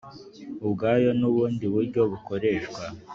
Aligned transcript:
ubwayo 0.65 1.09
n 1.19 1.21
ubundi 1.29 1.65
buryo 1.73 2.01
bukoreshwa 2.11 2.81